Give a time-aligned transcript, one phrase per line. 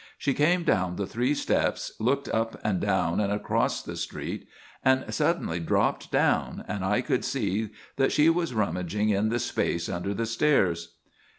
[0.17, 4.47] She came down the three steps, looked up and down and across the street,
[4.83, 9.87] and suddenly dropped down and I could see that she was rummaging in the space
[9.87, 10.95] under the stairs.